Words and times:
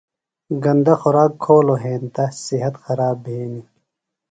گندہ 0.63 0.93
خوراک 0.99 1.31
کھولوۡ 1.43 1.81
ہینتہ 1.83 2.25
صحت 2.45 2.75
خراب 2.83 3.15
بھینیۡ۔ 3.23 3.65